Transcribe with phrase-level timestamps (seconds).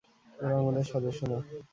[0.39, 1.37] ওরা আমাদের সদস্য না।